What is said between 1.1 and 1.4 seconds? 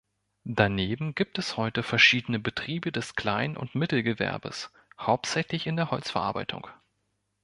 gibt